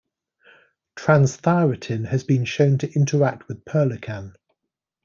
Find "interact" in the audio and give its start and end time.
2.93-3.47